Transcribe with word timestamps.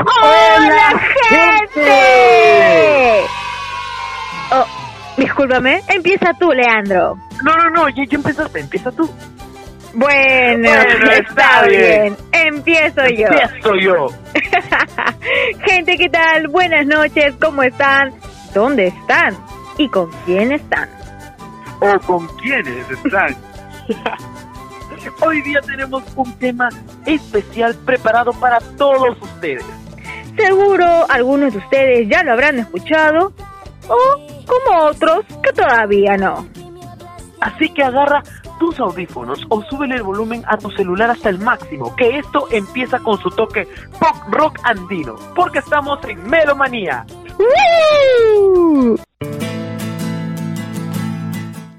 ¡Hola, 0.00 1.00
gente! 1.28 3.26
Oh, 4.52 4.66
discúlpame, 5.16 5.82
empieza 5.88 6.32
tú, 6.38 6.50
Leandro. 6.52 7.18
No, 7.44 7.56
no, 7.56 7.70
no, 7.70 7.88
ya, 7.90 8.04
ya 8.08 8.16
empezaste, 8.16 8.60
empieza 8.60 8.90
tú. 8.92 9.10
Bueno, 9.94 10.68
Bueno, 10.68 10.70
está 11.10 11.16
está 11.16 11.62
bien. 11.66 12.16
Empiezo 12.32 13.02
yo. 13.08 13.26
Empiezo 13.26 13.74
yo. 13.80 14.06
Gente, 15.66 15.96
¿qué 15.98 16.08
tal? 16.08 16.48
Buenas 16.48 16.86
noches, 16.86 17.34
¿cómo 17.40 17.62
están? 17.62 18.12
¿Dónde 18.54 18.88
están? 18.88 19.36
¿Y 19.78 19.88
con 19.88 20.10
quién 20.24 20.52
están? 20.52 20.88
¿O 21.80 21.98
con 22.00 22.26
quiénes 22.38 22.88
están? 22.90 23.36
Hoy 25.22 25.40
día 25.42 25.60
tenemos 25.62 26.02
un 26.14 26.32
tema 26.38 26.68
especial 27.06 27.74
preparado 27.86 28.32
para 28.34 28.58
todos 28.76 29.16
ustedes. 29.20 29.64
Seguro 30.36 31.06
algunos 31.08 31.52
de 31.52 31.58
ustedes 31.58 32.08
ya 32.08 32.22
lo 32.22 32.32
habrán 32.32 32.58
escuchado 32.58 33.32
o 33.88 34.46
como 34.46 34.84
otros 34.86 35.24
que 35.42 35.52
todavía 35.52 36.16
no. 36.16 36.46
Así 37.40 37.68
que 37.70 37.82
agarra 37.82 38.22
tus 38.58 38.78
audífonos 38.78 39.40
o 39.48 39.62
súbele 39.62 39.96
el 39.96 40.02
volumen 40.02 40.44
a 40.46 40.58
tu 40.58 40.70
celular 40.72 41.10
hasta 41.10 41.30
el 41.30 41.38
máximo, 41.38 41.96
que 41.96 42.18
esto 42.18 42.46
empieza 42.50 42.98
con 42.98 43.18
su 43.18 43.30
toque 43.30 43.66
pop 43.98 44.16
rock 44.30 44.60
andino, 44.62 45.16
porque 45.34 45.60
estamos 45.60 45.98
en 46.06 46.22
Melomanía. 46.28 47.06
¡Woo! 47.38 48.96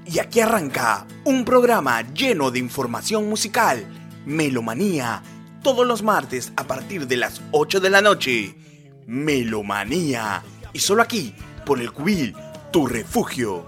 Y 0.04 0.18
aquí 0.18 0.40
arranca 0.40 1.06
un 1.24 1.44
programa 1.44 2.02
lleno 2.02 2.50
de 2.50 2.58
información 2.58 3.28
musical, 3.28 3.86
Melomanía, 4.26 5.22
todos 5.62 5.86
los 5.86 6.02
martes 6.02 6.52
a 6.56 6.64
partir 6.64 7.06
de 7.06 7.16
las 7.16 7.40
8 7.52 7.80
de 7.80 7.90
la 7.90 8.00
noche. 8.00 8.54
Melomanía, 9.06 10.42
y 10.72 10.78
solo 10.78 11.02
aquí, 11.02 11.34
por 11.64 11.80
el 11.80 11.92
Cubil, 11.92 12.34
tu 12.70 12.86
refugio. 12.86 13.64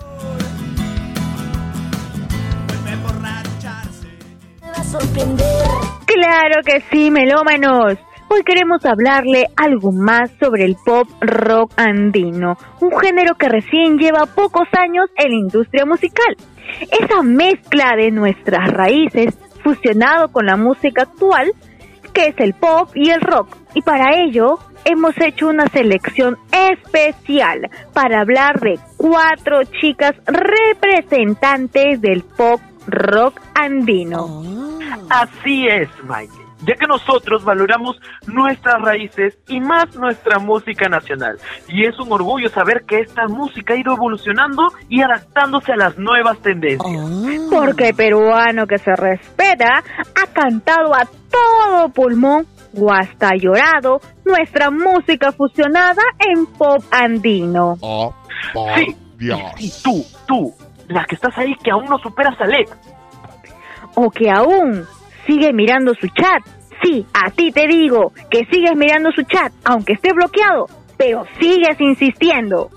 Claro 6.07 6.63
que 6.65 6.83
sí, 6.91 7.11
melómanos. 7.11 7.99
Hoy 8.29 8.43
queremos 8.45 8.85
hablarle 8.85 9.47
algo 9.57 9.93
más 9.93 10.31
sobre 10.41 10.65
el 10.65 10.77
pop 10.85 11.07
rock 11.21 11.73
andino, 11.77 12.57
un 12.81 12.99
género 12.99 13.37
que 13.37 13.49
recién 13.49 13.99
lleva 13.99 14.27
pocos 14.27 14.67
años 14.73 15.07
en 15.17 15.31
la 15.31 15.37
industria 15.37 15.85
musical. 15.85 16.37
Esa 16.81 17.23
mezcla 17.23 17.95
de 17.97 18.11
nuestras 18.11 18.71
raíces 18.71 19.37
fusionado 19.63 20.29
con 20.29 20.47
la 20.47 20.57
música 20.57 21.03
actual, 21.03 21.53
que 22.15 22.29
es 22.29 22.35
el 22.39 22.55
pop 22.55 22.91
y 22.95 23.11
el 23.11 23.21
rock. 23.21 23.57
Y 23.75 23.83
para 23.83 24.17
ello 24.23 24.59
hemos 24.85 25.19
hecho 25.21 25.49
una 25.49 25.67
selección 25.67 26.39
especial 26.53 27.71
para 27.93 28.21
hablar 28.21 28.61
de 28.61 28.79
cuatro 28.97 29.65
chicas 29.81 30.15
representantes 30.27 32.01
del 32.01 32.23
pop 32.23 32.61
rock 32.87 33.41
andino. 33.55 34.45
Así 35.11 35.67
es, 35.67 35.89
Mike. 36.09 36.44
Ya 36.67 36.75
que 36.75 36.87
nosotros 36.87 37.45
valoramos 37.45 37.97
nuestras 38.27 38.81
raíces 38.81 39.39
y 39.49 39.61
más 39.61 39.95
nuestra 39.97 40.39
música 40.39 40.89
nacional. 40.89 41.39
Y 41.69 41.85
es 41.87 41.99
un 41.99 42.11
orgullo 42.13 42.49
saber 42.49 42.85
que 42.87 43.01
esta 43.01 43.27
música 43.29 43.75
ha 43.75 43.77
ido 43.77 43.95
evolucionando 43.95 44.63
y 44.89 45.03
adaptándose 45.03 45.73
a 45.73 45.77
las 45.77 45.99
nuevas 45.99 46.39
tendencias. 46.39 47.11
Porque 47.51 47.89
el 47.89 47.95
peruano 47.95 48.67
que 48.67 48.79
se 48.79 48.95
respeta 48.97 49.83
ha 50.23 50.33
cantado 50.33 50.95
a 50.95 51.07
todo 51.31 51.89
pulmón 51.91 52.47
o 52.77 52.93
hasta 52.93 53.31
llorado 53.37 54.01
nuestra 54.25 54.71
música 54.71 55.33
fusionada 55.33 56.03
en 56.19 56.47
pop 56.47 56.83
andino. 56.91 57.77
Oh, 57.81 58.15
Sí, 58.77 58.97
Dios. 59.19 59.41
y 59.59 59.71
tú, 59.83 60.05
tú, 60.27 60.55
la 60.89 61.05
que 61.05 61.15
estás 61.15 61.37
ahí 61.39 61.55
que 61.63 61.71
aún 61.71 61.85
no 61.87 61.99
superas 61.99 62.39
a 62.41 62.47
Led. 62.47 62.69
O 63.95 64.11
que 64.11 64.31
aún 64.31 64.85
sigue 65.27 65.53
mirando 65.53 65.95
su 65.95 66.07
chat. 66.09 66.43
Sí, 66.83 67.07
a 67.15 67.31
ti 67.31 67.51
te 67.51 67.67
digo 67.67 68.13
que 68.31 68.45
sigues 68.51 68.77
mirando 68.77 69.11
su 69.13 69.23
chat, 69.23 69.53
aunque 69.65 69.95
esté 69.95 70.13
bloqueado, 70.13 70.67
pero 70.97 71.25
sigues 71.41 71.81
insistiendo. 71.81 72.71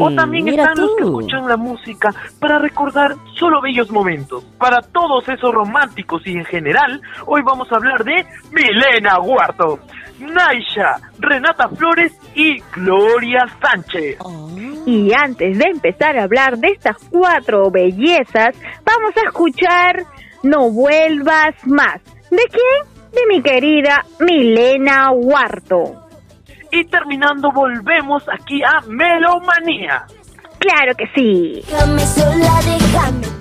O 0.00 0.10
también 0.12 0.48
están 0.48 0.74
los 0.76 0.96
que 0.96 1.04
escuchan 1.04 1.46
la 1.46 1.56
música 1.56 2.12
para 2.40 2.58
recordar 2.58 3.14
solo 3.34 3.60
bellos 3.60 3.90
momentos. 3.90 4.44
Para 4.58 4.80
todos 4.80 5.28
esos 5.28 5.54
románticos 5.54 6.26
y 6.26 6.32
en 6.32 6.44
general, 6.44 7.00
hoy 7.26 7.42
vamos 7.44 7.70
a 7.70 7.76
hablar 7.76 8.02
de 8.02 8.26
Milena 8.50 9.20
Huarto, 9.20 9.78
Naisha, 10.18 10.96
Renata 11.20 11.68
Flores 11.68 12.12
y 12.34 12.60
Gloria 12.74 13.46
Sánchez. 13.62 14.18
Y 14.86 15.12
antes 15.12 15.58
de 15.58 15.64
empezar 15.70 16.18
a 16.18 16.24
hablar 16.24 16.58
de 16.58 16.68
estas 16.68 16.96
cuatro 17.08 17.70
bellezas, 17.70 18.56
vamos 18.84 19.16
a 19.16 19.26
escuchar 19.26 20.04
No 20.42 20.70
vuelvas 20.70 21.54
más. 21.66 22.00
¿De 22.30 22.44
quién? 22.50 23.10
De 23.12 23.26
mi 23.28 23.42
querida 23.42 24.04
Milena 24.20 25.10
Huarto. 25.12 26.08
Y 26.72 26.84
terminando, 26.84 27.50
volvemos 27.52 28.22
aquí 28.28 28.62
a 28.62 28.80
Melomanía. 28.86 30.04
Claro 30.58 30.94
que 30.96 31.06
sí. 31.14 31.62
Déjame 31.66 32.06
sola, 32.06 32.60
déjame. 32.64 33.39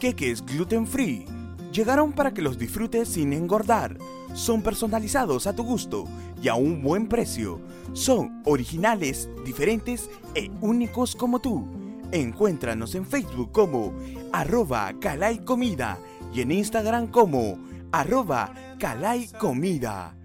Queques 0.00 0.44
gluten 0.44 0.86
free. 0.86 1.26
Llegaron 1.72 2.12
para 2.12 2.32
que 2.32 2.42
los 2.42 2.58
disfrutes 2.58 3.10
sin 3.10 3.32
engordar. 3.32 3.98
Son 4.32 4.62
personalizados 4.62 5.46
a 5.46 5.54
tu 5.54 5.62
gusto 5.62 6.06
y 6.42 6.48
a 6.48 6.54
un 6.54 6.82
buen 6.82 7.06
precio. 7.06 7.60
Son 7.92 8.42
originales, 8.46 9.28
diferentes 9.44 10.10
e 10.34 10.50
únicos 10.62 11.14
como 11.14 11.38
tú. 11.38 11.68
Encuéntranos 12.10 12.94
en 12.94 13.04
Facebook 13.04 13.52
como 13.52 13.92
arroba 14.32 14.92
Calai 15.00 15.44
Comida 15.44 15.98
y 16.34 16.40
en 16.40 16.50
Instagram 16.50 17.08
como 17.08 17.58
arroba 17.92 18.52
Calai 18.78 19.28
Comida. 19.38 20.16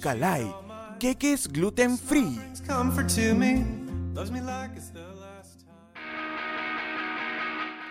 Calai, 0.00 0.50
queques 0.98 1.46
gluten 1.46 1.98
free. 1.98 2.40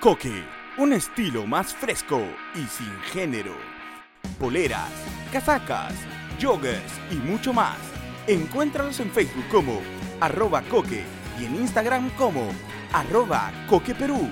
Coque, 0.01 0.43
un 0.77 0.93
estilo 0.93 1.45
más 1.45 1.73
fresco 1.73 2.21
y 2.55 2.65
sin 2.67 2.91
género. 3.11 3.55
Poleras, 4.39 4.89
casacas, 5.31 5.93
joggers 6.41 6.93
y 7.11 7.15
mucho 7.15 7.53
más. 7.53 7.77
Encuéntralos 8.27 8.99
en 8.99 9.11
Facebook 9.11 9.45
como 9.51 9.81
arroba 10.19 10.61
coque 10.63 11.03
y 11.39 11.45
en 11.45 11.55
Instagram 11.55 12.09
como 12.11 12.47
arroba 12.91 13.51
coque 13.69 13.93
Perú. 13.93 14.29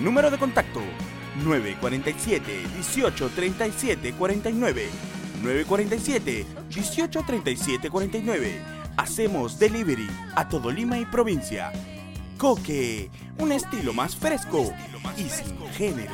Número 0.00 0.30
de 0.30 0.38
contacto 0.38 0.80
947 1.44 2.66
18 2.76 3.28
37 3.28 4.12
49 4.14 4.88
947 5.42 6.46
18 6.70 7.22
37 7.26 7.90
49. 7.90 8.60
Hacemos 8.96 9.58
delivery 9.58 10.08
a 10.36 10.48
todo 10.48 10.70
Lima 10.70 10.98
y 10.98 11.04
provincia. 11.04 11.72
Coque, 12.42 13.08
un 13.38 13.52
estilo 13.52 13.92
más 13.92 14.16
fresco 14.16 14.64
y 15.16 15.28
sin 15.28 15.64
género. 15.68 16.12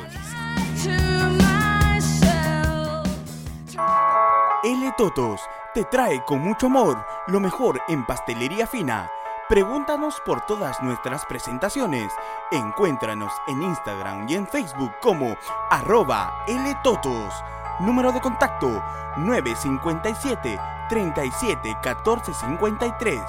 L 4.63 4.93
Totos 4.95 5.41
te 5.73 5.85
trae 5.85 6.23
con 6.25 6.41
mucho 6.41 6.67
amor 6.67 7.03
lo 7.29 7.39
mejor 7.39 7.81
en 7.87 8.05
pastelería 8.05 8.67
fina. 8.67 9.09
Pregúntanos 9.47 10.21
por 10.23 10.45
todas 10.45 10.79
nuestras 10.83 11.25
presentaciones. 11.25 12.13
Encuéntranos 12.51 13.33
en 13.47 13.63
Instagram 13.63 14.29
y 14.29 14.35
en 14.35 14.45
Facebook 14.45 14.91
como 15.01 15.35
arroba 15.71 16.43
L 16.47 16.77
Totos. 16.83 17.33
Número 17.79 18.11
de 18.11 18.21
contacto 18.21 18.83
957 19.17 20.59
37 20.89 21.77
14 21.81 22.33
53 22.33 23.21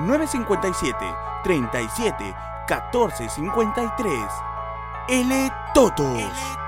957 0.00 0.96
37 1.44 2.34
14 2.66 3.28
53 3.28 4.14
L 5.08 5.52
Totos. 5.74 6.58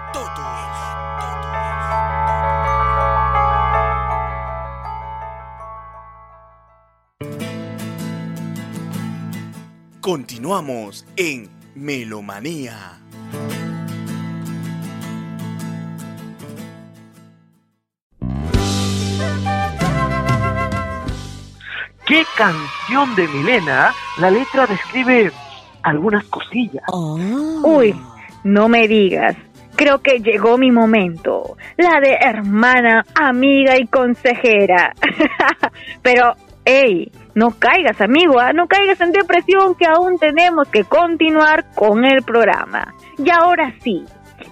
Continuamos 10.01 11.05
en 11.17 11.51
Melomanía. 11.75 13.00
Canción 22.41 23.15
de 23.17 23.29
Milena? 23.29 23.93
La 24.17 24.31
letra 24.31 24.67
describe 24.67 25.31
algunas 25.83 26.25
cosillas. 26.25 26.83
Uy, 26.91 27.95
no 28.45 28.67
me 28.67 28.89
digas. 28.89 29.37
Creo 29.77 29.99
que 29.99 30.21
llegó 30.21 30.57
mi 30.57 30.71
momento. 30.71 31.59
La 31.77 32.01
de 32.01 32.15
hermana, 32.19 33.05
amiga 33.15 33.79
y 33.79 33.87
consejera. 33.89 34.95
Pero, 36.03 36.35
hey, 36.65 37.13
no 37.35 37.51
caigas, 37.59 38.01
amigo, 38.01 38.41
¿ah? 38.41 38.55
no 38.55 38.67
caigas 38.67 38.99
en 39.03 39.13
depresión 39.13 39.75
que 39.75 39.85
aún 39.87 40.17
tenemos 40.19 40.67
que 40.69 40.85
continuar 40.85 41.67
con 41.75 42.07
el 42.07 42.23
programa. 42.23 42.95
Y 43.19 43.29
ahora 43.29 43.75
sí, 43.85 44.03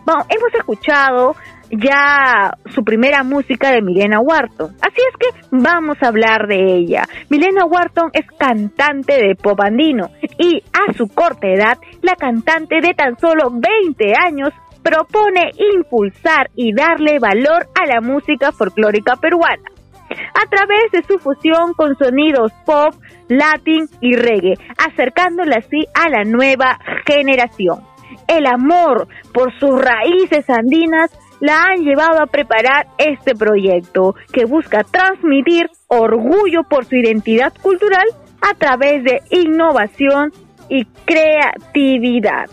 bueno, 0.04 0.26
hemos 0.28 0.54
escuchado 0.54 1.36
ya 1.70 2.52
su 2.74 2.82
primera 2.82 3.22
música 3.22 3.70
de 3.70 3.82
Milena 3.82 4.20
Wharton. 4.20 4.74
Así 4.80 5.00
es 5.00 5.16
que 5.18 5.48
vamos 5.50 5.96
a 6.02 6.08
hablar 6.08 6.46
de 6.46 6.76
ella. 6.76 7.04
Milena 7.28 7.64
Wharton 7.64 8.10
es 8.12 8.26
cantante 8.38 9.14
de 9.14 9.34
pop 9.34 9.60
andino 9.60 10.10
y 10.38 10.62
a 10.72 10.92
su 10.92 11.08
corta 11.08 11.48
edad, 11.48 11.78
la 12.02 12.14
cantante 12.14 12.80
de 12.80 12.94
tan 12.94 13.18
solo 13.18 13.50
20 13.50 14.12
años 14.26 14.50
propone 14.82 15.50
impulsar 15.74 16.50
y 16.54 16.72
darle 16.72 17.18
valor 17.18 17.68
a 17.74 17.86
la 17.86 18.00
música 18.00 18.52
folclórica 18.52 19.16
peruana 19.16 19.70
a 20.10 20.48
través 20.48 20.90
de 20.92 21.02
su 21.02 21.18
fusión 21.18 21.74
con 21.74 21.96
sonidos 21.96 22.52
pop, 22.64 22.94
latín 23.28 23.86
y 24.00 24.14
reggae, 24.16 24.54
acercándola 24.78 25.56
así 25.58 25.84
a 25.94 26.08
la 26.08 26.24
nueva 26.24 26.78
generación. 27.06 27.80
El 28.26 28.46
amor 28.46 29.08
por 29.34 29.52
sus 29.58 29.78
raíces 29.78 30.48
andinas 30.48 31.10
la 31.40 31.62
han 31.62 31.84
llevado 31.84 32.22
a 32.22 32.26
preparar 32.26 32.86
este 32.98 33.34
proyecto 33.34 34.14
que 34.32 34.44
busca 34.44 34.84
transmitir 34.84 35.70
orgullo 35.86 36.62
por 36.68 36.84
su 36.84 36.96
identidad 36.96 37.52
cultural 37.62 38.06
a 38.40 38.54
través 38.54 39.04
de 39.04 39.20
innovación 39.30 40.32
y 40.68 40.84
creatividad. 41.04 42.50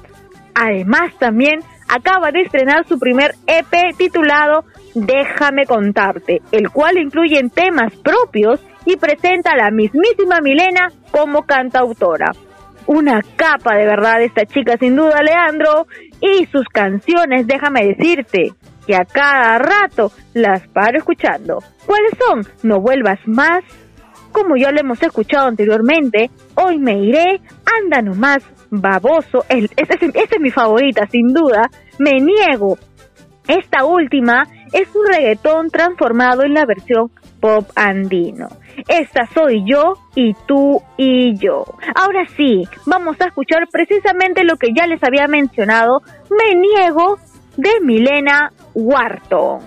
Además 0.54 1.14
también 1.20 1.60
acaba 1.88 2.32
de 2.32 2.42
estrenar 2.42 2.88
su 2.88 2.98
primer 2.98 3.36
EP 3.48 3.96
titulado 3.98 4.66
Déjame 4.94 5.66
contarte, 5.66 6.42
el 6.54 6.70
cual 6.70 6.98
incluye 6.98 7.42
temas 7.54 7.94
propios 7.98 8.62
y 8.86 8.96
presenta 8.96 9.52
a 9.52 9.58
la 9.58 9.72
mismísima 9.72 10.40
Milena 10.42 10.88
como 11.12 11.44
cantautora. 11.44 12.32
Una 12.88 13.22
capa 13.36 13.76
de 13.76 13.86
verdad 13.86 14.22
esta 14.22 14.46
chica 14.46 14.78
sin 14.80 14.96
duda, 14.96 15.22
Leandro, 15.22 15.88
y 16.22 16.46
sus 16.46 16.66
canciones, 16.70 17.46
déjame 17.46 17.88
decirte, 17.88 18.54
que 18.86 18.96
a 18.96 19.06
cada 19.06 19.58
rato 19.58 20.12
las 20.34 20.68
paro 20.68 20.98
escuchando. 20.98 21.60
¿Cuáles 21.86 22.12
son? 22.18 22.46
No 22.64 22.80
vuelvas 22.80 23.20
más. 23.26 23.64
Como 24.32 24.58
ya 24.58 24.72
lo 24.72 24.82
hemos 24.82 25.02
escuchado 25.02 25.48
anteriormente, 25.48 26.30
hoy 26.56 26.78
me 26.78 27.00
iré, 27.00 27.40
anda 27.82 28.02
nomás, 28.02 28.44
baboso. 28.70 29.46
Esta 29.48 29.96
es 29.96 30.42
mi 30.42 30.52
favorita, 30.52 31.08
sin 31.08 31.34
duda. 31.34 31.70
Me 32.00 32.20
niego. 32.20 32.78
Esta 33.48 33.86
última 33.86 34.44
es 34.74 34.94
un 34.96 35.06
reggaetón 35.08 35.70
transformado 35.70 36.44
en 36.44 36.54
la 36.54 36.66
versión 36.66 37.12
pop 37.40 37.70
andino. 37.76 38.48
Esta 38.88 39.26
soy 39.34 39.64
yo 39.66 39.94
y 40.16 40.34
tú 40.48 40.82
y 40.98 41.38
yo. 41.38 41.64
Ahora 41.96 42.26
sí, 42.36 42.64
vamos 42.86 43.16
a 43.22 43.28
escuchar 43.28 43.68
precisamente 43.72 44.44
lo 44.44 44.58
que 44.58 44.74
ya 44.76 44.86
les 44.88 45.02
había 45.04 45.28
mencionado. 45.28 46.02
Me 46.30 46.60
niego 46.60 47.18
de 47.58 47.80
Milena 47.82 48.52
Wharton. 48.74 49.60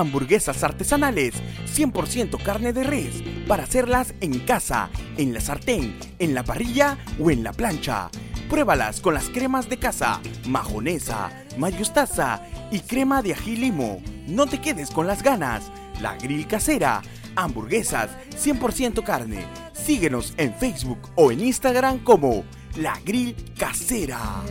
Hamburguesas 0.00 0.64
artesanales, 0.64 1.34
100% 1.66 2.42
carne 2.42 2.72
de 2.72 2.84
res, 2.84 3.22
para 3.46 3.64
hacerlas 3.64 4.14
en 4.20 4.38
casa, 4.40 4.88
en 5.18 5.34
la 5.34 5.40
sartén, 5.40 5.98
en 6.18 6.34
la 6.34 6.42
parrilla 6.42 6.96
o 7.18 7.30
en 7.30 7.44
la 7.44 7.52
plancha. 7.52 8.10
Pruébalas 8.48 9.00
con 9.00 9.12
las 9.12 9.28
cremas 9.28 9.68
de 9.68 9.78
casa, 9.78 10.20
majonesa, 10.48 11.30
mayustaza 11.58 12.42
y 12.70 12.80
crema 12.80 13.22
de 13.22 13.34
ají 13.34 13.56
limo. 13.56 14.02
No 14.26 14.46
te 14.46 14.60
quedes 14.60 14.90
con 14.90 15.06
las 15.06 15.22
ganas. 15.22 15.70
La 16.00 16.16
Grill 16.16 16.46
Casera. 16.46 17.02
Hamburguesas, 17.36 18.10
100% 18.30 19.04
carne. 19.04 19.44
Síguenos 19.72 20.32
en 20.38 20.54
Facebook 20.54 21.10
o 21.14 21.30
en 21.30 21.40
Instagram 21.40 21.98
como 21.98 22.44
La 22.76 22.98
Grill 23.04 23.36
Casera. 23.56 24.42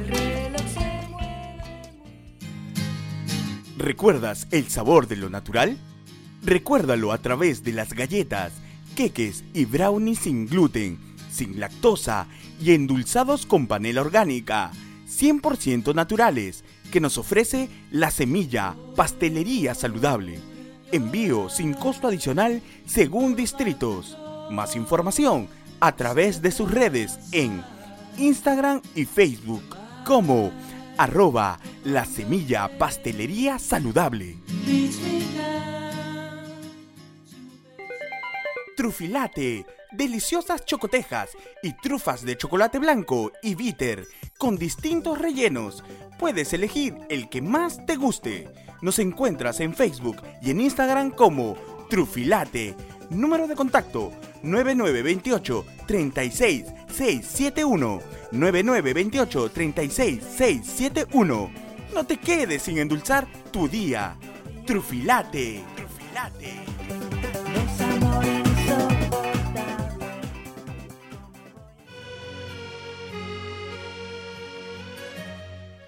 ¿Recuerdas 3.79 4.45
el 4.51 4.67
sabor 4.67 5.07
de 5.07 5.15
lo 5.15 5.29
natural? 5.29 5.77
Recuérdalo 6.43 7.13
a 7.13 7.17
través 7.19 7.63
de 7.63 7.71
las 7.71 7.93
galletas, 7.93 8.51
queques 8.93 9.45
y 9.53 9.63
brownies 9.63 10.19
sin 10.19 10.47
gluten, 10.47 10.99
sin 11.31 11.61
lactosa 11.61 12.27
y 12.61 12.73
endulzados 12.73 13.45
con 13.45 13.67
panela 13.67 14.01
orgánica, 14.01 14.71
100% 15.07 15.95
naturales, 15.95 16.65
que 16.91 16.99
nos 16.99 17.17
ofrece 17.17 17.69
la 17.89 18.11
semilla 18.11 18.75
Pastelería 18.97 19.73
Saludable. 19.75 20.41
Envío 20.91 21.47
sin 21.47 21.73
costo 21.73 22.09
adicional 22.09 22.61
según 22.85 23.37
distritos. 23.37 24.17
Más 24.51 24.75
información 24.75 25.47
a 25.79 25.95
través 25.95 26.41
de 26.41 26.51
sus 26.51 26.69
redes 26.69 27.17
en 27.31 27.63
Instagram 28.17 28.81
y 28.93 29.05
Facebook 29.05 29.63
como 30.05 30.51
arroba 30.99 31.57
la 31.85 32.03
semilla 32.03 32.69
pastelería 32.77 33.57
saludable. 33.57 34.35
Trufilate, 38.75 39.65
deliciosas 39.93 40.65
chocotejas 40.65 41.29
y 41.63 41.71
trufas 41.71 42.23
de 42.23 42.35
chocolate 42.35 42.79
blanco 42.79 43.31
y 43.41 43.55
bitter 43.55 44.05
con 44.37 44.57
distintos 44.57 45.17
rellenos. 45.17 45.85
Puedes 46.19 46.51
elegir 46.51 46.97
el 47.09 47.29
que 47.29 47.41
más 47.41 47.85
te 47.85 47.95
guste. 47.95 48.49
Nos 48.81 48.99
encuentras 48.99 49.61
en 49.61 49.73
Facebook 49.73 50.17
y 50.41 50.51
en 50.51 50.59
Instagram 50.59 51.11
como 51.11 51.55
Trufilate. 51.89 52.75
Número 53.09 53.47
de 53.47 53.55
contacto 53.55 54.11
9928 54.43 55.65
36 55.87 56.65
671 56.89 58.01
9928 58.31 59.49
36 59.51 60.23
671. 60.37 61.51
No 61.93 62.03
te 62.05 62.17
quedes 62.17 62.61
sin 62.63 62.77
endulzar 62.77 63.27
tu 63.51 63.67
día. 63.67 64.17
Trufilate. 64.65 65.63
Trufilate. 65.75 66.53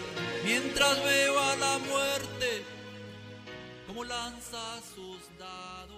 mientras 0.44 1.04
veo 1.04 1.38
a 1.38 1.54
la 1.54 1.78
muerte 1.78 2.09
como 4.00 4.04
lanza 4.04 4.80
sus 4.94 5.28
dados. 5.38 5.96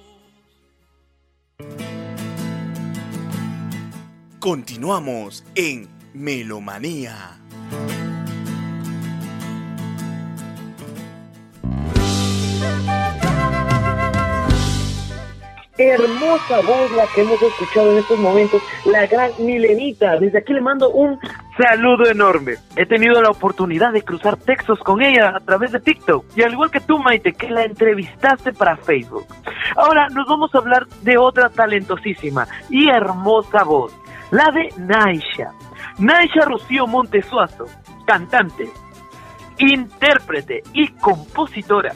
Continuamos 4.40 5.44
en 5.54 5.88
Melomanía. 6.12 7.38
Hermosa 15.78 16.60
voz 16.60 16.92
la 16.92 17.06
que 17.14 17.22
hemos 17.22 17.40
escuchado 17.40 17.92
en 17.92 17.98
estos 17.98 18.18
momentos, 18.18 18.62
la 18.84 19.06
gran 19.06 19.30
Milenita. 19.38 20.18
Desde 20.18 20.38
aquí 20.38 20.52
le 20.52 20.60
mando 20.60 20.90
un 20.90 21.18
saludo 21.56 22.10
enorme. 22.10 22.54
He 22.76 22.86
tenido 22.86 23.20
la 23.20 23.30
oportunidad 23.30 23.92
de 23.92 24.02
cruzar 24.02 24.36
textos 24.36 24.78
con 24.80 25.02
ella 25.02 25.34
a 25.36 25.40
través 25.40 25.72
de 25.72 25.80
TikTok. 25.80 26.24
Y 26.36 26.42
al 26.42 26.52
igual 26.52 26.70
que 26.70 26.80
tú, 26.80 26.98
Maite, 26.98 27.32
que 27.32 27.50
la 27.50 27.64
entrevistaste 27.64 28.52
para 28.52 28.76
Facebook. 28.76 29.26
Ahora 29.76 30.08
nos 30.08 30.26
vamos 30.28 30.54
a 30.54 30.58
hablar 30.58 30.86
de 31.02 31.18
otra 31.18 31.48
talentosísima 31.48 32.46
y 32.70 32.88
hermosa 32.88 33.64
voz, 33.64 33.96
la 34.30 34.50
de 34.52 34.68
Naisha. 34.78 35.52
Naisha 35.98 36.44
Rocío 36.46 36.86
Montesuazo, 36.86 37.66
cantante, 38.06 38.70
intérprete 39.58 40.62
y 40.72 40.88
compositora. 40.88 41.92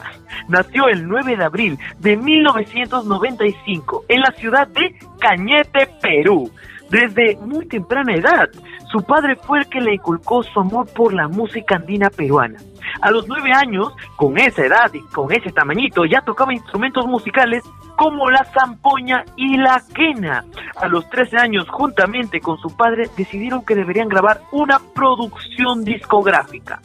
Nació 0.48 0.88
el 0.88 1.06
9 1.08 1.36
de 1.36 1.44
abril 1.44 1.78
de 1.98 2.16
1995 2.16 4.04
en 4.08 4.20
la 4.20 4.30
ciudad 4.32 4.68
de 4.68 4.96
Cañete, 5.18 5.88
Perú. 6.00 6.50
Desde 6.90 7.36
muy 7.36 7.66
temprana 7.66 8.14
edad. 8.14 8.48
Su 8.90 9.02
padre 9.02 9.36
fue 9.36 9.60
el 9.60 9.68
que 9.68 9.80
le 9.80 9.94
inculcó 9.94 10.42
su 10.42 10.60
amor 10.60 10.86
por 10.92 11.12
la 11.12 11.28
música 11.28 11.76
andina 11.76 12.10
peruana. 12.10 12.58
A 13.00 13.10
los 13.10 13.26
nueve 13.28 13.50
años, 13.52 13.92
con 14.16 14.38
esa 14.38 14.64
edad 14.64 14.92
y 14.94 15.00
con 15.12 15.30
ese 15.32 15.50
tamañito, 15.52 16.04
ya 16.04 16.20
tocaba 16.20 16.54
instrumentos 16.54 17.06
musicales 17.06 17.62
como 17.96 18.30
la 18.30 18.44
zampoña 18.44 19.24
y 19.36 19.56
la 19.56 19.82
quena. 19.94 20.44
A 20.76 20.88
los 20.88 21.08
13 21.10 21.36
años, 21.38 21.66
juntamente 21.68 22.40
con 22.40 22.58
su 22.58 22.74
padre, 22.76 23.08
decidieron 23.16 23.64
que 23.64 23.74
deberían 23.74 24.08
grabar 24.08 24.42
una 24.52 24.78
producción 24.94 25.84
discográfica, 25.84 26.80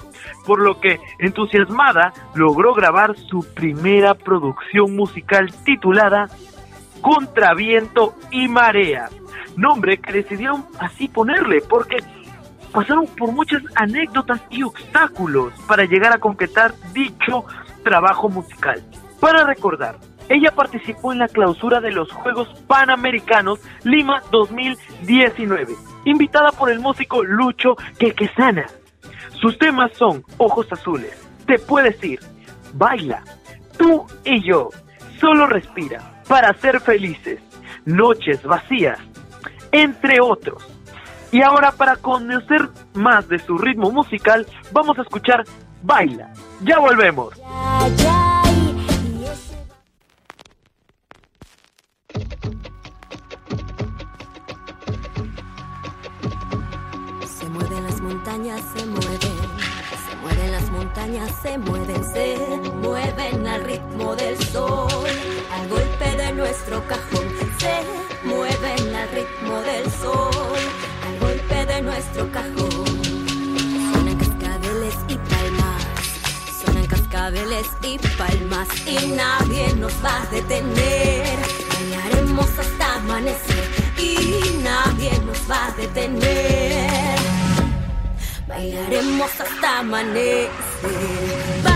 por 0.45 0.61
lo 0.61 0.79
que, 0.79 0.99
entusiasmada, 1.19 2.13
logró 2.33 2.73
grabar 2.73 3.15
su 3.17 3.45
primera 3.53 4.13
producción 4.13 4.95
musical 4.95 5.51
titulada 5.63 6.27
Contraviento 7.01 8.15
y 8.31 8.47
Marea, 8.47 9.09
nombre 9.57 9.97
que 9.97 10.11
decidieron 10.11 10.65
así 10.79 11.07
ponerle, 11.07 11.61
porque 11.61 11.97
pasaron 12.71 13.05
por 13.07 13.31
muchas 13.31 13.61
anécdotas 13.75 14.41
y 14.49 14.63
obstáculos 14.63 15.53
para 15.67 15.85
llegar 15.85 16.13
a 16.13 16.19
concretar 16.19 16.73
dicho 16.93 17.45
trabajo 17.83 18.29
musical. 18.29 18.83
Para 19.19 19.43
recordar, 19.43 19.97
ella 20.29 20.51
participó 20.51 21.11
en 21.11 21.19
la 21.19 21.27
clausura 21.27 21.81
de 21.81 21.91
los 21.91 22.11
Juegos 22.11 22.47
Panamericanos 22.67 23.59
Lima 23.83 24.21
2019, 24.31 25.75
invitada 26.05 26.51
por 26.51 26.71
el 26.71 26.79
músico 26.79 27.23
Lucho 27.23 27.75
Quequesana. 27.99 28.65
Sus 29.41 29.57
temas 29.57 29.91
son 29.93 30.23
Ojos 30.37 30.71
Azules, 30.71 31.27
Te 31.45 31.59
Puedes 31.59 32.01
Ir, 32.03 32.19
Baila, 32.73 33.23
Tú 33.77 34.05
y 34.23 34.41
Yo, 34.41 34.69
Solo 35.19 35.47
Respira, 35.47 36.20
Para 36.31 36.53
Ser 36.53 36.79
Felices, 36.79 37.41
Noches 37.83 38.41
Vacías, 38.43 38.97
entre 39.73 40.21
otros. 40.21 40.63
Y 41.29 41.41
ahora 41.41 41.73
para 41.73 41.97
conocer 41.97 42.69
más 42.93 43.27
de 43.27 43.37
su 43.37 43.57
ritmo 43.57 43.91
musical, 43.91 44.47
vamos 44.71 44.97
a 44.97 45.01
escuchar 45.01 45.43
Baila. 45.83 46.31
Ya 46.61 46.79
volvemos. 46.79 47.33
Se 57.25 57.49
mueven 57.49 57.83
las 57.83 57.99
montañas, 57.99 58.61
se 58.73 58.85
mueven. 58.85 59.30
Montañas, 60.81 61.31
se 61.43 61.59
mueven, 61.59 62.03
se 62.11 62.37
mueven 62.81 63.45
al 63.45 63.63
ritmo 63.65 64.15
del 64.15 64.35
sol. 64.45 64.89
Al 65.53 65.69
golpe 65.69 66.17
de 66.17 66.33
nuestro 66.33 66.83
cajón, 66.87 67.27
se 67.59 68.27
mueven 68.27 68.95
al 68.95 69.09
ritmo 69.11 69.61
del 69.61 69.91
sol. 69.91 70.57
Al 71.05 71.19
golpe 71.19 71.65
de 71.67 71.81
nuestro 71.83 72.31
cajón. 72.31 73.03
Suenan 73.91 74.17
cascabeles 74.17 74.95
y 75.07 75.15
palmas. 75.17 75.83
Suenan 76.65 76.87
cascabeles 76.87 77.67
y 77.83 77.99
palmas. 78.17 78.67
Y 78.87 79.05
nadie 79.11 79.75
nos 79.75 79.93
va 80.03 80.23
a 80.23 80.25
detener. 80.31 81.37
Bailaremos 81.75 82.49
hasta 82.57 82.95
amanecer. 82.95 83.69
Y 83.99 84.57
nadie 84.63 85.11
nos 85.27 85.39
va 85.47 85.67
a 85.67 85.71
detener. 85.73 87.20
Bailaremos 88.51 89.31
hasta 89.39 89.79
amanecer. 89.79 91.70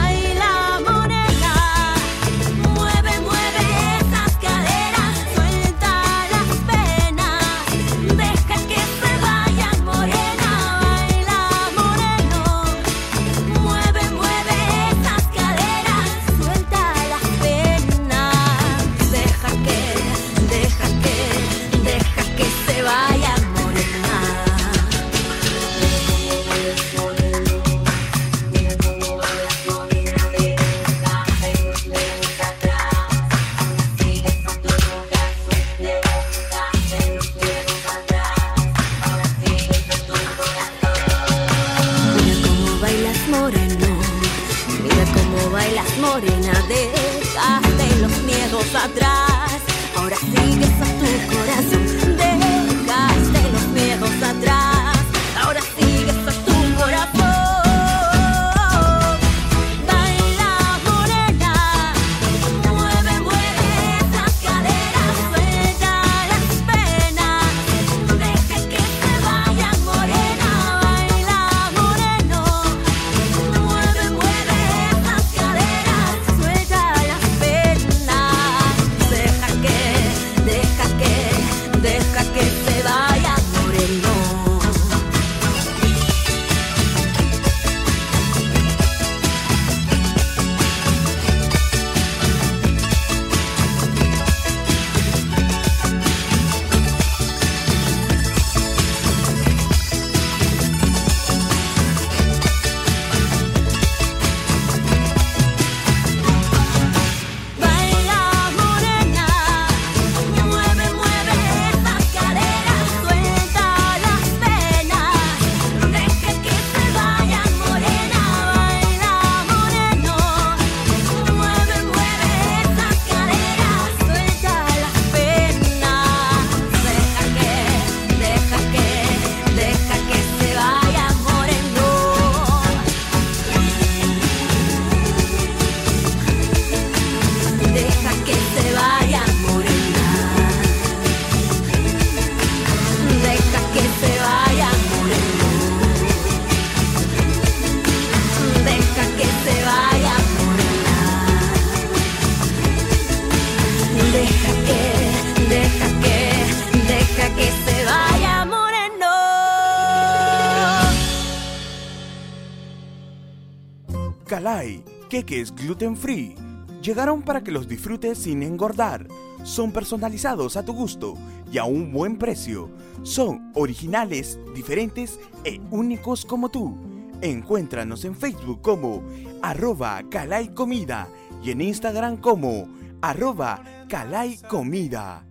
Queques 165.26 165.56
gluten 165.56 165.98
free. 165.98 166.36
Llegaron 166.84 167.24
para 167.24 167.42
que 167.42 167.52
los 167.52 167.68
disfrutes 167.68 168.20
sin 168.20 168.44
engordar. 168.44 169.08
Son 169.44 169.72
personalizados 169.72 170.56
a 170.56 170.64
tu 170.64 170.72
gusto 170.72 171.16
y 171.52 171.58
a 171.58 171.64
un 171.64 171.92
buen 171.92 172.18
precio. 172.18 172.70
Son 173.02 173.52
originales, 173.56 174.40
diferentes 174.54 175.20
e 175.44 175.60
únicos 175.72 176.26
como 176.26 176.50
tú. 176.50 176.78
Encuéntranos 177.22 178.06
en 178.06 178.16
Facebook 178.16 178.62
como 178.62 179.04
arroba 179.42 180.04
Calai 180.12 180.54
Comida 180.54 181.08
y 181.44 181.50
en 181.50 181.62
Instagram 181.62 182.18
como 182.18 182.68
arroba 183.02 183.64
Calai 183.90 184.38
Comida. 184.48 185.26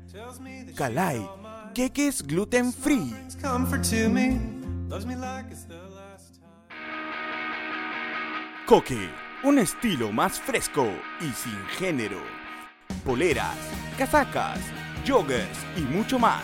Calai, 0.75 1.25
Queques 1.73 2.27
gluten 2.27 2.73
free. 2.73 3.15
Coque, 8.67 9.11
un 9.45 9.59
estilo 9.59 10.11
más 10.11 10.41
fresco 10.41 10.89
y 11.21 11.31
sin 11.33 11.59
género. 11.79 12.19
Poleras, 13.05 13.55
casacas, 13.99 14.59
joggers 15.07 15.59
y 15.77 15.83
mucho 15.83 16.19
más. 16.19 16.43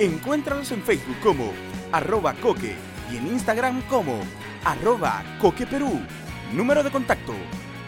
Encuéntralos 0.00 0.72
en 0.72 0.82
Facebook 0.82 1.16
como 1.22 1.52
arroba 1.92 2.34
coque 2.34 2.74
y 3.12 3.18
en 3.18 3.28
Instagram 3.28 3.82
como 3.82 4.20
arroba 4.64 5.22
coque 5.40 5.64
Perú. 5.64 6.00
Número 6.52 6.82
de 6.82 6.90
contacto 6.90 7.34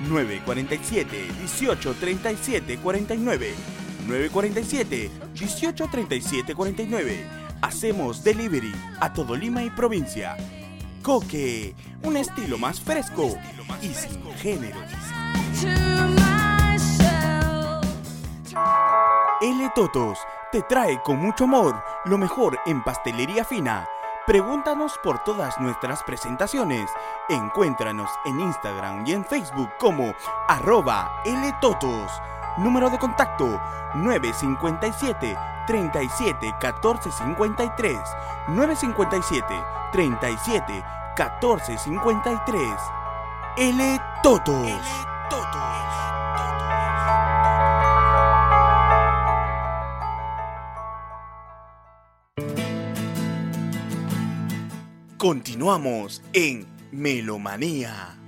947 0.08 1.26
18 1.40 1.94
37 1.94 2.78
49 2.78 3.54
947 4.06 5.10
18 5.34 5.88
37 5.90 6.54
49. 6.54 7.26
Hacemos 7.62 8.22
delivery 8.22 8.72
a 9.00 9.12
todo 9.12 9.34
Lima 9.34 9.64
y 9.64 9.70
provincia. 9.70 10.36
Coque, 11.02 11.74
un 12.04 12.16
estilo 12.16 12.58
más 12.58 12.80
fresco 12.80 13.36
y 13.80 13.88
sin 13.88 14.32
género. 14.34 14.78
L 19.40 19.72
Totos 19.74 20.18
te 20.52 20.62
trae 20.62 21.02
con 21.02 21.16
mucho 21.16 21.44
amor 21.44 21.82
lo 22.04 22.18
mejor 22.18 22.58
en 22.66 22.84
pastelería 22.84 23.44
fina. 23.44 23.88
Pregúntanos 24.26 24.92
por 25.02 25.24
todas 25.24 25.58
nuestras 25.58 26.04
presentaciones. 26.04 26.88
Encuéntranos 27.28 28.10
en 28.24 28.38
Instagram 28.38 29.04
y 29.04 29.12
en 29.12 29.24
Facebook 29.24 29.70
como 29.80 30.14
arroba 30.46 31.22
Totos. 31.60 32.12
Número 32.58 32.90
de 32.90 32.98
contacto 32.98 33.60
957 33.94 35.36
37 35.66 36.54
14 36.60 37.10
53 37.10 37.98
957 38.48 39.44
37 39.92 40.84
14 41.16 41.78
53 41.78 42.66
L 43.56 44.00
Totos. 44.22 45.12
Continuamos 55.22 56.20
en 56.32 56.66
Melomanía. 56.90 58.18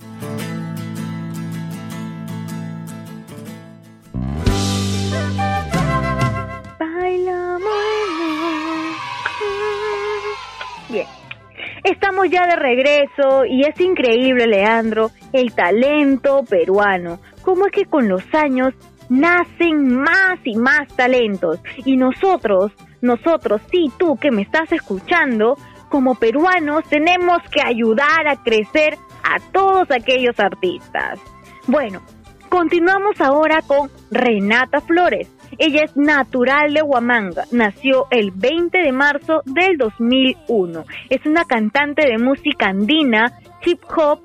De 12.42 12.56
regreso 12.56 13.44
y 13.48 13.62
es 13.62 13.80
increíble, 13.80 14.46
Leandro, 14.46 15.10
el 15.32 15.54
talento 15.54 16.44
peruano. 16.44 17.20
Cómo 17.42 17.66
es 17.66 17.72
que 17.72 17.86
con 17.86 18.08
los 18.08 18.22
años 18.34 18.74
nacen 19.08 19.96
más 19.96 20.38
y 20.44 20.56
más 20.56 20.88
talentos. 20.96 21.60
Y 21.84 21.96
nosotros, 21.96 22.72
nosotros, 23.00 23.62
sí, 23.70 23.90
tú 23.98 24.16
que 24.16 24.30
me 24.30 24.42
estás 24.42 24.72
escuchando, 24.72 25.56
como 25.88 26.16
peruanos 26.16 26.84
tenemos 26.88 27.38
que 27.50 27.60
ayudar 27.64 28.26
a 28.26 28.42
crecer 28.42 28.96
a 29.22 29.38
todos 29.52 29.90
aquellos 29.90 30.38
artistas. 30.38 31.20
Bueno, 31.66 32.02
continuamos 32.48 33.20
ahora 33.20 33.62
con 33.62 33.90
Renata 34.10 34.80
Flores. 34.80 35.28
Ella 35.58 35.84
es 35.84 35.96
natural 35.96 36.72
de 36.74 36.82
Huamanga, 36.82 37.44
nació 37.52 38.06
el 38.10 38.30
20 38.32 38.78
de 38.78 38.92
marzo 38.92 39.42
del 39.44 39.76
2001. 39.78 40.84
Es 41.10 41.24
una 41.26 41.44
cantante 41.44 42.06
de 42.06 42.18
música 42.18 42.68
andina, 42.68 43.38
hip 43.64 43.80
hop, 43.96 44.20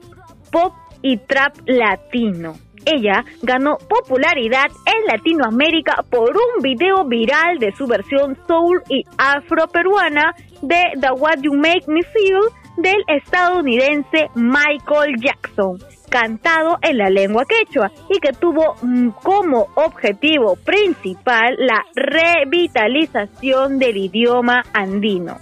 pop 0.52 0.74
y 1.02 1.18
trap 1.18 1.56
latino. 1.66 2.54
Ella 2.86 3.24
ganó 3.44 3.78
popularidad 3.78 4.68
en 4.86 5.06
Latinoamérica 5.06 6.04
por 6.10 6.30
un 6.30 6.64
video 6.64 7.06
viral 7.06 7.60
de 7.60 7.74
su 7.74 7.86
versión 7.88 8.38
soul 8.48 8.82
y 8.90 9.04
afro-peruana 9.18 10.34
de 10.62 10.82
The 11.00 11.12
What 11.12 11.42
You 11.42 11.54
Make 11.56 11.86
Me 11.88 12.02
Feel 12.04 12.42
del 12.78 13.04
estadounidense 13.08 14.30
Michael 14.36 15.16
Jackson, 15.20 15.78
cantado 16.10 16.78
en 16.82 16.98
la 16.98 17.10
lengua 17.10 17.46
quechua 17.46 17.92
y 18.10 18.20
que 18.20 18.34
tuvo 18.34 18.76
mm, 18.82 19.10
como 19.24 19.68
objetivo 19.76 20.56
principal 20.58 21.56
la 21.58 21.86
revitalización 21.96 23.80
del 23.80 23.98
idioma 23.98 24.64
andino. 24.74 25.38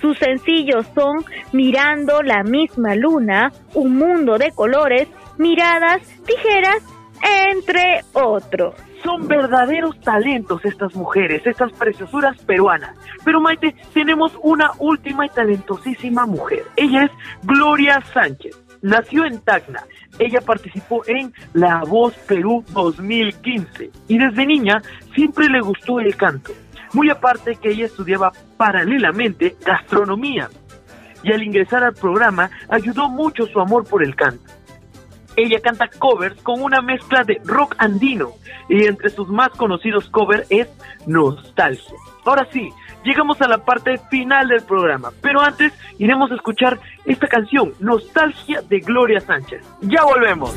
Sus 0.00 0.18
sencillos 0.18 0.86
son 0.94 1.24
Mirando 1.52 2.22
la 2.22 2.42
misma 2.42 2.94
luna, 2.94 3.52
Un 3.74 3.96
mundo 3.96 4.36
de 4.36 4.50
colores, 4.50 5.08
Miradas, 5.38 6.02
Tijeras, 6.26 6.82
entre 7.48 8.00
otros. 8.12 8.74
Son 9.04 9.26
verdaderos 9.26 9.98
talentos 10.00 10.64
estas 10.64 10.94
mujeres, 10.94 11.42
estas 11.46 11.72
preciosuras 11.72 12.36
peruanas. 12.44 12.96
Pero 13.24 13.40
Maite, 13.40 13.74
tenemos 13.92 14.32
una 14.42 14.72
última 14.78 15.26
y 15.26 15.28
talentosísima 15.28 16.26
mujer. 16.26 16.64
Ella 16.76 17.04
es 17.04 17.10
Gloria 17.42 18.00
Sánchez. 18.12 18.60
Nació 18.82 19.24
en 19.24 19.40
Tacna. 19.40 19.84
Ella 20.18 20.40
participó 20.40 21.02
en 21.06 21.32
La 21.54 21.82
Voz 21.84 22.14
Perú 22.26 22.64
2015 22.72 23.90
y 24.08 24.18
desde 24.18 24.44
niña 24.44 24.82
siempre 25.14 25.48
le 25.48 25.60
gustó 25.60 26.00
el 26.00 26.16
canto. 26.16 26.52
Muy 26.92 27.08
aparte 27.08 27.56
que 27.56 27.70
ella 27.70 27.86
estudiaba 27.86 28.32
paralelamente 28.56 29.56
gastronomía 29.64 30.50
y 31.22 31.32
al 31.32 31.42
ingresar 31.42 31.84
al 31.84 31.94
programa 31.94 32.50
ayudó 32.68 33.08
mucho 33.08 33.46
su 33.46 33.60
amor 33.60 33.86
por 33.86 34.02
el 34.02 34.16
canto. 34.16 34.50
Ella 35.36 35.60
canta 35.60 35.88
covers 35.98 36.40
con 36.42 36.60
una 36.60 36.82
mezcla 36.82 37.24
de 37.24 37.40
rock 37.44 37.74
andino 37.78 38.32
y 38.68 38.84
entre 38.84 39.08
sus 39.08 39.28
más 39.28 39.50
conocidos 39.50 40.10
covers 40.10 40.46
es 40.50 40.68
Nostalgia. 41.06 41.94
Ahora 42.24 42.46
sí, 42.52 42.68
llegamos 43.04 43.40
a 43.40 43.48
la 43.48 43.58
parte 43.58 43.98
final 44.10 44.48
del 44.48 44.62
programa, 44.62 45.12
pero 45.20 45.40
antes 45.40 45.72
iremos 45.98 46.30
a 46.30 46.34
escuchar 46.34 46.78
esta 47.04 47.26
canción, 47.26 47.74
Nostalgia 47.80 48.62
de 48.62 48.80
Gloria 48.80 49.20
Sánchez. 49.20 49.64
Ya 49.80 50.04
volvemos. 50.04 50.54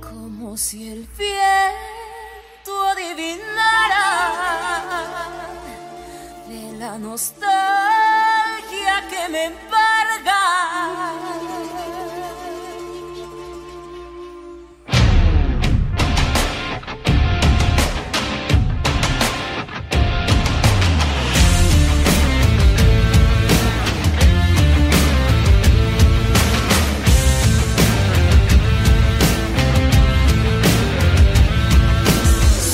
Como 0.00 0.56
si 0.56 0.90
el 0.90 1.06
viento 1.18 2.72
adivinara 2.92 4.08
de 6.48 6.78
la 6.78 6.98
nostalgia 6.98 8.07
que 9.28 9.32
me 9.32 9.44
embarga. 9.44 10.40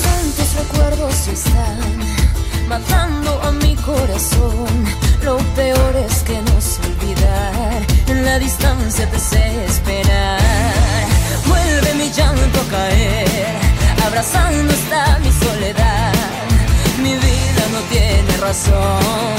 Tantos 0.02 0.54
recuerdos 0.56 1.28
están 1.28 1.78
matando 2.68 3.42
a 3.42 3.52
mi 3.52 3.74
corazón. 3.76 5.03
Lo 5.24 5.38
peor 5.56 5.96
es 6.06 6.22
que 6.22 6.38
no 6.42 6.60
sé 6.60 6.82
olvidar. 6.82 7.82
En 8.08 8.26
la 8.26 8.38
distancia 8.38 9.08
te 9.10 9.18
sé 9.18 9.64
esperar. 9.64 10.38
Vuelve 11.46 11.94
mi 11.94 12.10
llanto 12.10 12.60
a 12.60 12.70
caer. 12.70 13.56
Abrazando 14.06 14.72
está 14.74 15.18
mi 15.20 15.32
soledad. 15.32 16.12
Mi 17.02 17.14
vida 17.14 17.64
no 17.72 17.80
tiene 17.90 18.36
razón. 18.38 19.33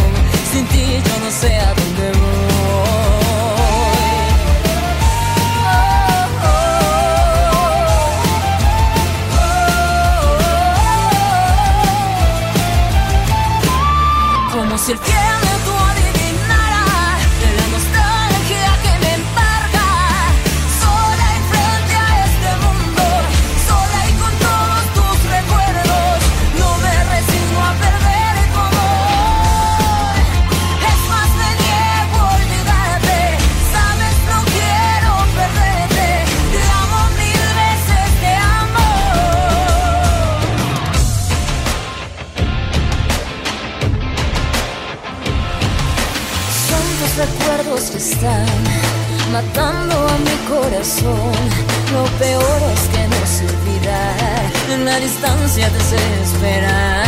Distancia 55.00 55.70
desesperar. 55.70 57.05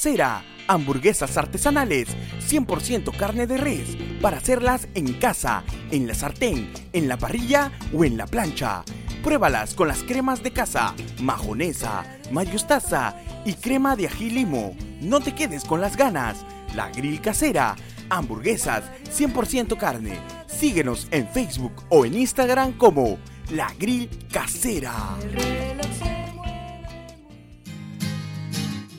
Casera. 0.00 0.42
Hamburguesas 0.66 1.36
artesanales, 1.36 2.08
100% 2.48 3.14
carne 3.14 3.46
de 3.46 3.58
res, 3.58 3.98
para 4.22 4.38
hacerlas 4.38 4.88
en 4.94 5.12
casa, 5.12 5.62
en 5.90 6.06
la 6.06 6.14
sartén, 6.14 6.72
en 6.94 7.06
la 7.06 7.18
parrilla 7.18 7.70
o 7.92 8.06
en 8.06 8.16
la 8.16 8.26
plancha. 8.26 8.82
Pruébalas 9.22 9.74
con 9.74 9.88
las 9.88 10.02
cremas 10.02 10.42
de 10.42 10.52
casa, 10.52 10.94
majonesa, 11.20 12.06
mayustaza 12.32 13.14
y 13.44 13.52
crema 13.52 13.94
de 13.94 14.06
ají 14.06 14.30
limo. 14.30 14.74
No 15.02 15.20
te 15.20 15.34
quedes 15.34 15.64
con 15.64 15.82
las 15.82 15.98
ganas. 15.98 16.46
La 16.74 16.88
Grill 16.88 17.20
Casera. 17.20 17.76
Hamburguesas, 18.08 18.84
100% 19.04 19.76
carne. 19.76 20.18
Síguenos 20.46 21.08
en 21.10 21.28
Facebook 21.28 21.74
o 21.90 22.06
en 22.06 22.14
Instagram 22.14 22.72
como 22.72 23.18
La 23.50 23.70
Grill 23.78 24.08
Casera. 24.32 25.18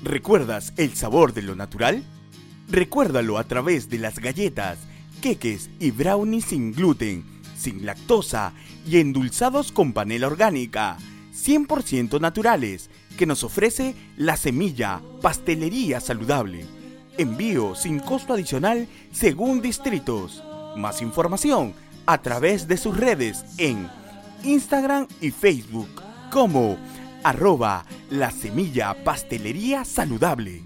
¿Recuerdas 0.04 0.74
el 0.78 0.96
sabor 0.96 1.34
de 1.34 1.44
lo 1.44 1.56
natural? 1.56 2.04
Recuérdalo 2.70 3.38
a 3.38 3.44
través 3.44 3.88
de 3.88 4.00
las 4.00 4.18
galletas, 4.18 4.80
queques 5.22 5.70
y 5.80 5.92
brownies 5.92 6.46
sin 6.46 6.74
gluten, 6.74 7.24
sin 7.56 7.86
lactosa 7.86 8.54
y 8.88 8.98
endulzados 8.98 9.72
con 9.72 9.94
panela 9.94 10.26
orgánica, 10.26 10.98
100% 11.36 12.20
naturales, 12.20 12.90
que 13.16 13.28
nos 13.28 13.44
ofrece 13.44 13.94
La 14.18 14.38
Semilla 14.38 15.02
Pastelería 15.22 16.00
Saludable. 16.00 16.66
Envío 17.20 17.76
sin 17.76 18.00
costo 18.00 18.34
adicional 18.34 18.88
según 19.12 19.62
distritos. 19.62 20.44
Más 20.78 21.04
información 21.04 21.76
a 22.08 22.22
través 22.24 22.68
de 22.68 22.78
sus 22.78 22.98
redes 22.98 23.46
en 23.60 23.88
Instagram 24.44 25.08
y 25.20 25.30
Facebook 25.30 26.02
como 26.32 26.78
arroba 27.24 27.86
la 28.10 28.32
semilla 28.32 29.04
pastelería 29.04 29.86
saludable. 29.86 30.64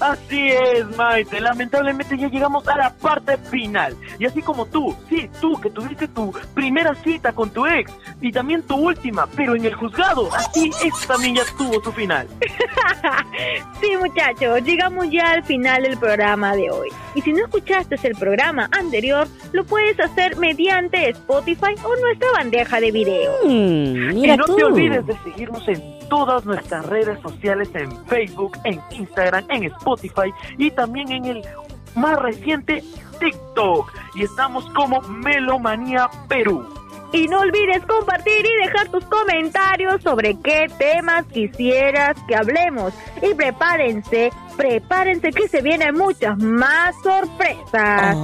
Así 0.00 0.50
es, 0.50 0.96
Maite. 0.96 1.40
Lamentablemente 1.40 2.16
ya 2.16 2.28
llegamos 2.28 2.66
a 2.68 2.76
la 2.76 2.90
parte 2.94 3.36
final. 3.36 3.96
Y 4.18 4.26
así 4.26 4.42
como 4.42 4.66
tú, 4.66 4.94
sí, 5.08 5.28
tú 5.40 5.60
que 5.60 5.70
tuviste 5.70 6.08
tu 6.08 6.32
primera 6.54 6.94
cita 6.94 7.32
con 7.32 7.50
tu 7.50 7.66
ex 7.66 7.92
y 8.20 8.30
también 8.32 8.62
tu 8.62 8.76
última, 8.76 9.26
pero 9.36 9.54
en 9.56 9.64
el 9.64 9.74
juzgado, 9.74 10.28
así 10.34 10.70
esto 10.84 11.06
también 11.08 11.36
ya 11.36 11.42
tuvo 11.56 11.82
su 11.82 11.92
final. 11.92 12.26
Sí, 13.80 13.96
muchachos, 13.96 14.62
llegamos 14.64 15.08
ya 15.10 15.30
al 15.32 15.44
final 15.44 15.82
del 15.82 15.96
programa 15.98 16.56
de 16.56 16.70
hoy. 16.70 16.88
Y 17.14 17.22
si 17.22 17.32
no 17.32 17.44
escuchaste 17.44 17.96
el 18.02 18.16
programa 18.16 18.68
anterior, 18.72 19.28
lo 19.52 19.64
puedes 19.64 19.98
hacer 20.00 20.36
mediante 20.36 21.10
Spotify 21.10 21.74
o 21.84 21.96
nuestra 21.96 22.28
bandeja 22.32 22.80
de 22.80 22.90
video. 22.90 23.32
y 23.44 24.26
no 24.36 24.44
te 24.44 24.64
olvides 24.64 25.06
de 25.06 25.16
seguirnos 25.22 25.66
en 25.68 25.97
todas 26.08 26.44
nuestras 26.44 26.86
redes 26.86 27.20
sociales, 27.20 27.68
en 27.74 27.90
Facebook, 28.06 28.56
en 28.64 28.80
Instagram, 28.90 29.44
en 29.50 29.64
Spotify 29.64 30.32
y 30.56 30.70
también 30.70 31.10
en 31.12 31.24
el 31.24 31.42
más 31.94 32.18
reciente, 32.18 32.82
TikTok. 33.18 33.92
Y 34.14 34.24
estamos 34.24 34.64
como 34.74 35.00
Melomanía 35.02 36.08
Perú. 36.28 36.66
Y 37.12 37.26
no 37.26 37.40
olvides 37.40 37.84
compartir 37.86 38.44
y 38.44 38.66
dejar 38.66 38.88
tus 38.88 39.04
comentarios 39.06 40.02
sobre 40.02 40.38
qué 40.40 40.66
temas 40.78 41.24
quisieras 41.26 42.16
que 42.26 42.36
hablemos. 42.36 42.92
Y 43.22 43.34
prepárense, 43.34 44.30
prepárense 44.56 45.30
que 45.30 45.48
se 45.48 45.62
vienen 45.62 45.94
muchas 45.94 46.36
más 46.38 46.94
sorpresas. 47.02 48.16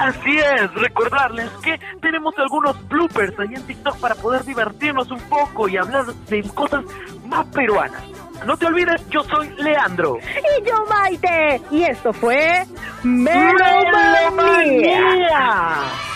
Así 0.00 0.38
es, 0.38 0.74
recordarles 0.74 1.50
que 1.62 1.78
tenemos 2.00 2.34
algunos 2.38 2.88
bloopers 2.88 3.38
ahí 3.38 3.54
en 3.54 3.66
TikTok 3.66 3.98
para 3.98 4.14
poder 4.14 4.44
divertirnos 4.44 5.10
un 5.10 5.20
poco 5.28 5.68
y 5.68 5.76
hablar 5.76 6.06
de 6.06 6.42
cosas 6.54 6.84
más 7.26 7.46
peruanas. 7.46 8.02
No 8.46 8.56
te 8.56 8.66
olvides, 8.66 9.02
yo 9.10 9.22
soy 9.24 9.50
Leandro. 9.58 10.18
Y 10.18 10.64
yo 10.66 10.84
Maite. 10.88 11.60
Y 11.70 11.82
esto 11.82 12.12
fue 12.12 12.66
Melomanía. 13.02 14.30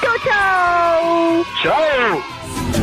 Chau, 0.01 0.17
chau. 0.25 1.45
Chao. 1.63 2.23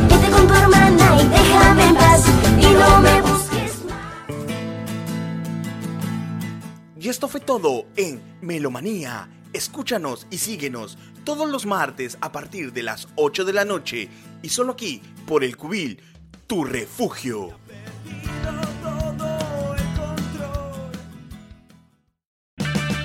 Vete 0.08 0.30
con 0.30 0.46
tu 0.46 0.54
hermana 0.54 1.16
y 1.20 1.26
déjame 1.28 1.84
en 1.86 1.94
paz 1.94 2.24
y 2.58 2.66
no 2.72 3.00
me 3.00 3.22
busques 3.22 3.84
más. 3.84 3.96
Y 7.00 7.08
esto 7.08 7.26
fue 7.28 7.40
todo 7.40 7.86
en 7.96 8.22
Melomanía. 8.40 9.28
Escúchanos 9.52 10.26
y 10.30 10.38
síguenos 10.38 10.98
todos 11.24 11.50
los 11.50 11.66
martes 11.66 12.16
a 12.20 12.30
partir 12.32 12.72
de 12.72 12.84
las 12.84 13.08
8 13.16 13.44
de 13.44 13.52
la 13.52 13.64
noche 13.64 14.08
y 14.42 14.48
solo 14.48 14.72
aquí 14.72 15.02
por 15.26 15.42
el 15.44 15.56
Cubil, 15.56 16.00
tu 16.46 16.64
refugio. 16.64 17.61